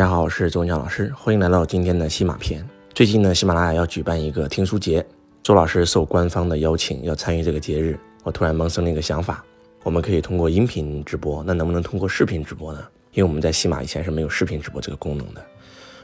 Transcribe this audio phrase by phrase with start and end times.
[0.00, 2.66] 大家好，我是周文强老师，欢迎来到今天的西马篇。
[2.94, 5.04] 最近呢，喜马拉雅要举办一个听书节，
[5.42, 9.44] 周老师受官方的邀请要参与这个节日，我突然萌生了一个想法，
[9.82, 12.82] 我们可以通过音频直播，那能不能通过视频直播呢？
[13.12, 15.44] 因为我们在西马以前是没有视频直播这个功能的，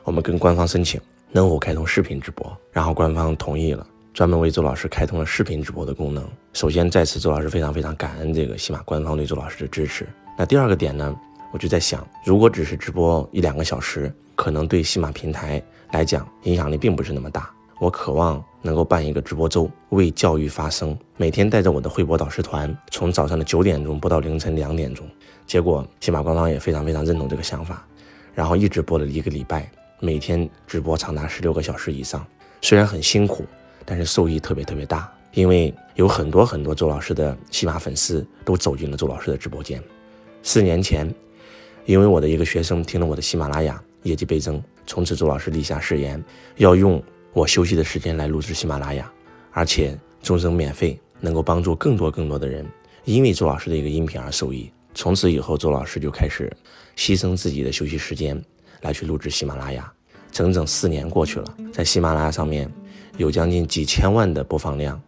[0.04, 1.00] 我们跟官方申请
[1.32, 6.22] 能否开通视频直播，然后官方同意了，专门为周老师开通了视频直播的功能。
[6.52, 10.06] 首先在此，周老师非常非常感恩这个西马官方对周老师的支持。
[10.36, 11.16] 那第二个点呢？
[11.56, 17.50] 我就在想，如果只是直播一两个小时，可能对喜马平台来讲影响力并不是那么大。
[17.78, 25.08] 我渴望能够办一个直播周，为教育发声，每天带着我的汇博导师团，从早上的九点钟播到凌晨两点钟。
[25.46, 27.82] 结果喜马官方也非常非常认同这个想法，
[28.34, 29.66] 然后一直播了一个礼拜，
[29.98, 32.22] 每天直播长达十六个小时以上。
[32.60, 33.46] 虽然很辛苦，
[33.86, 39.82] 但是受益特别特别大，因为有很多很多周老师的喜马粉丝都走进了周老师的直播间。
[40.42, 41.10] 四年前。
[41.86, 46.22] 因为我的一个学生听了我的喜马拉雅，业绩倍增，从此周老师立下誓言，
[46.56, 47.00] 要用
[47.32, 49.10] 我休息的时间来录制喜马拉雅，
[49.52, 52.66] 而且终生免费，能够帮助更多更多的人，
[53.04, 54.70] 因为周老师的一个音频而受益。
[54.94, 56.52] 从此以后，周老师就开始
[56.96, 58.42] 牺牲自己的休息时间
[58.80, 59.92] 来去录制喜马拉雅，
[60.32, 62.68] 整整四年过去了，在喜马拉雅上面
[63.16, 65.00] 有将近几千万的播放量，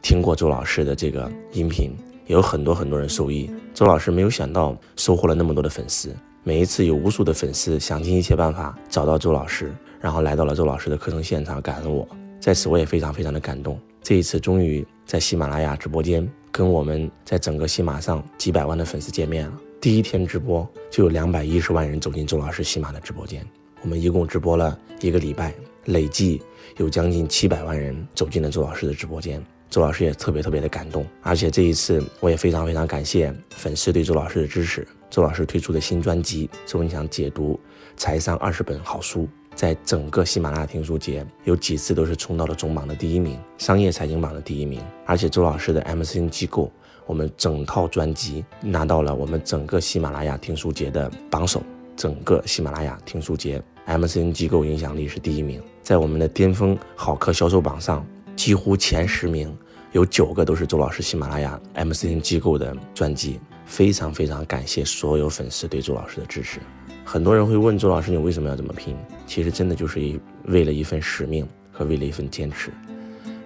[0.00, 1.92] 听过周老师的这个音频。
[2.26, 6.14] 也有很多很多人受益，周老师没有想到收获了那么多的粉丝。
[6.42, 12.06] 每一次有无数的粉丝想尽一切办法找到周老师，然后来到了周老师的课程现场，感恩我。
[12.40, 13.78] 在此我也非常非常的感动。
[14.02, 19.58] 这一次终于在喜马拉雅直播间跟我们在整个喜马上几百万的粉丝见面了。
[19.80, 23.46] 第一天直播就有两百一十万人走进周老师喜马的直播间。
[23.80, 25.54] 我们一共直播了一个礼拜，
[25.86, 26.42] 累计
[26.76, 29.42] 有将近七百万人走进了周老师的直播间。
[29.74, 34.86] 周老师也特别特别的感动，而且这一次我也非常非常感谢粉丝对周老师的支持。
[35.10, 37.58] 周老师推出的新专辑《周文强解读
[37.96, 44.80] 财商二十本好书》，在整个喜马拉雅听书节有几次都是冲到了总榜的第一名，商业财经榜的第一名。
[45.04, 46.70] 而且周老师的 MCN 机构，
[47.04, 51.60] 我们整套专辑拿到了我们整个喜马拉雅听书节的榜首，
[51.96, 59.52] 整个喜马拉雅听书节 MCN 机构影响力是第一名，在我们的巅峰好课销售榜上几乎前十名。
[59.94, 66.58] 有九个都是周老师喜马拉雅 MCN 机构的专辑，非常非常感谢所有粉丝对周老师的支持。
[67.04, 68.96] 很多人会问周老师，你为什么要这么拼？
[69.24, 72.72] 其实真的就是一为了一份使命和为了一份坚持。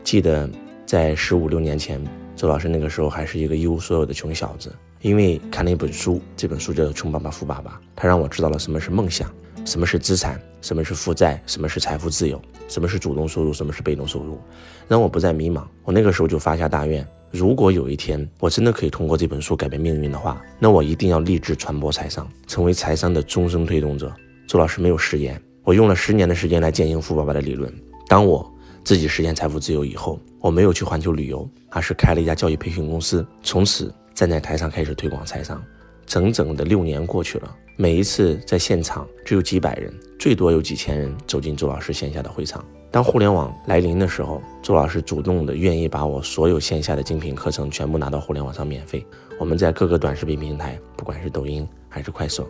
[0.02, 0.48] 记得
[0.86, 2.02] 在十五六年前，
[2.34, 9.30] 周老师那个时候还是一个一无所有的穷小子，因为看了一本书，这本书叫做《穷爸爸富爸爸》，他让我知道了什么是梦想。
[9.66, 10.40] 什么是资产？
[10.62, 11.42] 什么是负债？
[11.46, 12.40] 什么是财富自由？
[12.68, 13.52] 什么是主动收入？
[13.52, 14.38] 什么是被动收入？
[14.86, 15.64] 让我不再迷茫。
[15.84, 24.14] 我那个时候就发下大愿：如果有一天我真的可以通过这本书改变命运的话，那我一定要立志传播财商，成为财商的终生推动者。
[24.46, 27.72] 周老师没有食言，我用了十年的时间来践行富爸爸的理论。
[28.06, 28.50] 当我
[28.84, 35.62] 自己实现财富自由以后，我没有去环球旅游，而是开了一家教育培训公司，从此站在台上开始推广财商。
[36.08, 42.64] 整整的六年过去了，每一次在现场只有几百人，最多有几千人走进周老师线下的会场。
[42.90, 49.04] 当互联网来临的时候，周老师主动的愿意把我所有线下的精品课程全部拿到互联网上免费。
[49.38, 52.48] 我们在各个短视频平台，不管是抖音还是快手，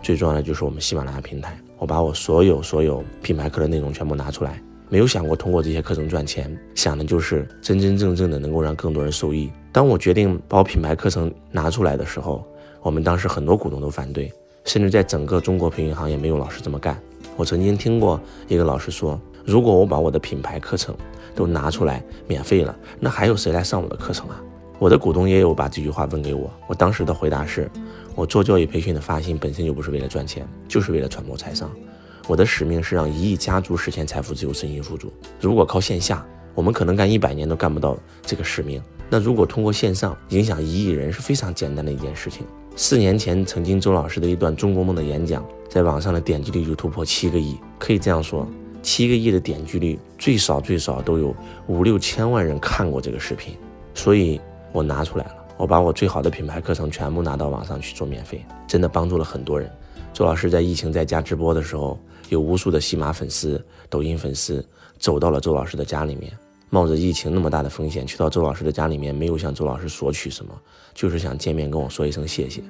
[0.00, 9.50] 最重要的就是我们喜马拉雅平台，我把我所有所有品牌课的内容全部拿出来，没有想过通过这些课程赚钱，想的就是真真正正的能够让更多人受益。
[9.72, 12.46] 当我决定把我品牌课程拿出来的时候，
[12.82, 14.32] 我们当时很多股东都反对，
[14.64, 17.00] 甚至在整个中国培训行业没有老师这么干。
[17.36, 20.92] 我曾经听过一个老师说：“如果我把我的品牌课程
[21.32, 24.42] 都拿出来免费了，那还有谁来上我的课程啊？”
[24.80, 27.70] 我的股东也有把这句话问给我，我当时的回答是：
[28.16, 31.70] 我做教育培训的发心本身就不是为了赚钱，就是为了传播财商。
[32.26, 35.12] 我的使命是让一亿家族实现财富自由、身心富足。
[35.40, 38.82] 如果靠线下，我们可能干一百年都干不到这个使命。
[39.08, 42.46] 那如果通过线上影响一亿人，是非常简单的一件事情。
[42.74, 47.58] 四年前，曾经周老师的一段中国梦的演讲，在网上的点击率就突破七个亿。
[47.78, 48.48] 可以这样说，
[48.80, 53.54] 七个亿的点击率，最少最少都有五六千万人看过这个视频。
[53.94, 54.40] 所以
[54.72, 59.70] 我拿出来了，我把我最好的品牌课程全部拿到网上去做免费，真的帮助了很多人。
[60.14, 61.98] 周老师在疫情在家直播的时候，
[62.32, 64.66] 有无数的喜马粉丝、抖音粉丝
[64.98, 66.32] 走到了周老师的家里面，
[66.70, 70.58] 冒着疫情那么大的风险去到周老师的家里面，没有向周老师索取什么，
[70.94, 72.62] 就是想见面跟我说一声谢谢。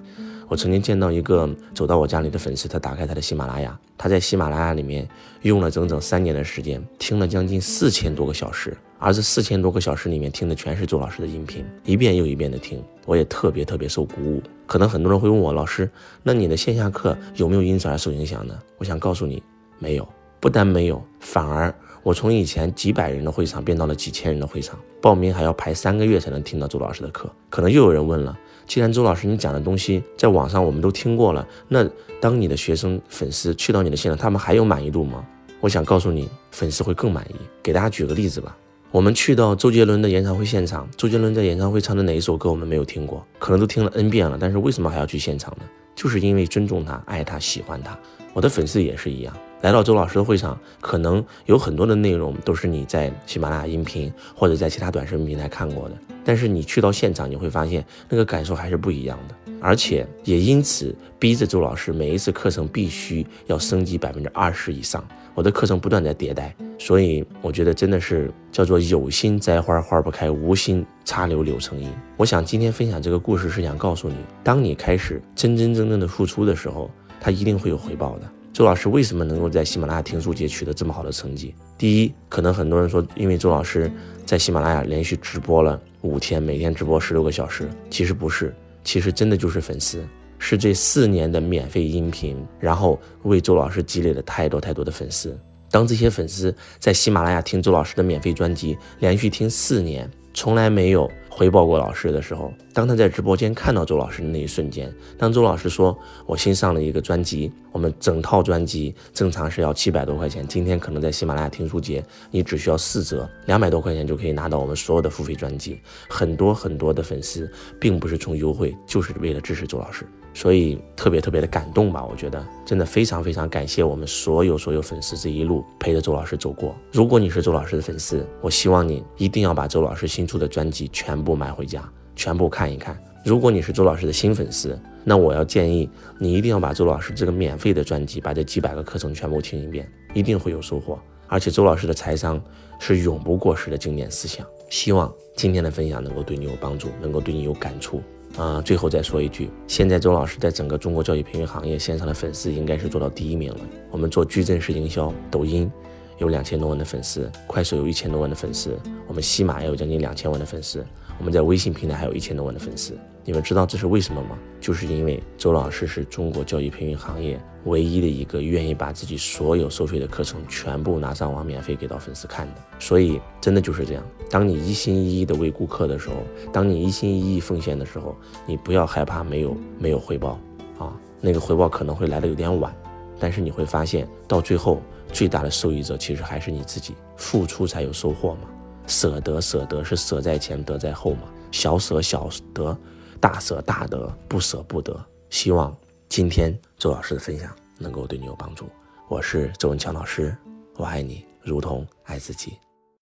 [0.49, 5.09] 我曾经见到一个走到我家里的粉丝，他打开他的喜马拉雅，他在喜马拉雅里面
[5.43, 14.43] 用了整整三年的时间，听了将近四千多个小时，而这四千多个小时里面听的全是周老师的音频，一遍又一遍的听，我也特别特别受鼓舞。
[14.67, 15.89] 可能很多人会问我，老师，
[16.23, 18.59] 那你的线下课有没有因此而受影响呢？
[18.79, 19.43] 我想告诉你，
[19.83, 20.09] 没有，
[20.39, 21.75] 不但没有，反而
[22.05, 27.29] 我从以前几百人的会场变到了几千人的会场，报名还要排三个月才能听到周老师的课。
[27.51, 28.39] 可能又有人问了。
[28.65, 31.85] 既然周老师你讲的东西在网上我们都听过了，那
[32.21, 35.27] 当你的学生粉丝去到你的现场，他们还有满意度吗？
[35.59, 37.35] 我想告诉你，粉丝会更满意。
[37.61, 38.57] 给大家举个例子吧，
[38.93, 43.27] 我们去到周杰伦的演唱会现场，周杰伦在演唱会唱的哪一首歌我们没有听过？
[43.41, 45.65] 可能都听了 N 遍了，但是为什么还要去现场呢？
[45.97, 47.99] 就是因为尊重他、爱他、喜欢他。
[48.33, 49.37] 我的粉丝也是一样。
[49.63, 55.95] 来到周老师的会场，可能有很多的内容都是你在喜马拉雅音频或者在其他短视频平台看过的，
[56.25, 65.03] 但是你去到现场，你会发现那个感受还是不一样的，而且也因此逼着周老师每一次课程必须要升级百分之二十以上。
[65.33, 71.89] 我的课程不断在迭代，所以我觉得真的是叫做有心栽花花不开，无心插柳柳成荫。
[72.17, 78.29] 我想今天分享这个故事是想告诉你，当你开始真真正正的付出的时候，它一定会有回报的。
[78.53, 81.55] 周老师为什么能够在喜马拉雅听书节取得这么好的成绩？
[81.79, 83.91] 第一，可能很多人说，因为周老师
[84.27, 87.67] 在喜马拉雅连续直播了五天，每天直播十六个小时。
[87.89, 88.55] 其实不是，
[88.85, 90.05] 其实真的就是粉丝，
[90.39, 95.35] 是这四年的免费音频，然后为周老师积累了太多太多的粉丝。
[95.71, 101.11] 当这些粉丝在喜马拉雅听周老师的免费专辑，连续听四年，从来没有。
[101.35, 117.51] 回报过老师的时候，当他在直播间看到周老师的那一瞬间，当周老师说：“我新上了一个专辑，我们整套专辑正常是要七百多块钱，今天可能在喜马拉雅听书节，你只需要四折，两百多块钱就可以拿到我们所有的付费专辑。”很多很多的粉丝
[117.81, 120.07] 并不是冲优惠，就是为了支持周老师。
[120.35, 126.75] 所以特别特别的感动吧，我觉得真的非常非常感谢我们所有所有粉丝这一路陪着周老师走过。
[126.91, 131.83] 如果你是周老师的粉丝，我希望你一定要把周老师新出的专辑全部买回家，
[132.17, 132.99] 全部看一看。
[133.25, 135.89] 如果你是周老师的新粉丝，那我要建议
[136.19, 140.99] 你一定要把周老师这个免费的专辑，把这几百个课程全部听一遍，一定会有收获。
[141.29, 142.43] 而且周老师的财商
[142.81, 144.47] 是永不过时的经典思想。
[144.71, 148.03] 希望今天的分享能够对你有帮助，能够对你有感触。
[148.37, 153.61] 啊，最后再说一句，现在周老师在整个中国教育培训行业线上的粉丝应该是做到第一名了。
[153.91, 155.71] 我们做矩阵式营销，抖音
[156.19, 158.75] 有两千多万的粉丝，快手有一千多万的粉丝，
[159.07, 160.85] 我们西马也有将近两千万的粉丝。
[161.23, 164.37] 我们在微信平台还有一千多万的粉丝，你们知道这是为什么吗？
[164.61, 172.55] 就是因为周老师是中国教育培训行业唯一的一个愿意把自己所有收费的课程全部拿上网免费给到粉丝看的。
[172.81, 176.17] 所以真的就是这样，当你一心一意的为顾客的时候，
[176.53, 180.41] 当你一心一意奉献的时候，你不要害怕没有没有回报
[180.77, 182.75] 啊，那个回报可能会来的有点晚，
[183.21, 184.83] 但是你会发现到最后
[185.13, 188.49] 最大的受益者其实还是你自己，付出才有收获嘛。
[188.87, 192.77] 舍得舍得是舍在前得在后嘛，小舍小得，
[193.21, 194.99] 大舍大得，不舍不得。
[195.31, 195.75] 希望
[196.09, 198.69] 今天周老师的分享能够对你有帮助。
[199.09, 200.37] 我是周文强老师，
[200.77, 202.59] 我爱你如同爱自己。